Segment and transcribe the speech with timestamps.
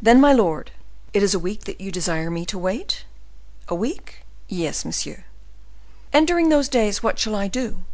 [0.00, 0.70] "Then, my lord,
[1.12, 3.04] it is a week that you desire me to wait?"
[3.68, 4.24] "A week?
[4.48, 5.24] yes, monsieur."
[6.14, 7.84] "And during those days what shall I do?"